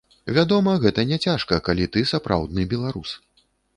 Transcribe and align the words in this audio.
Вядома, 0.37 0.71
гэта 0.85 1.03
няцяжка, 1.11 1.59
калі 1.67 1.85
ты 1.97 2.05
сапраўдны 2.13 2.61
беларус. 2.73 3.13